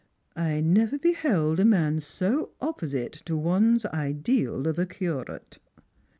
[0.35, 5.59] I never beheld a man so opposite to one's ideal of a curate."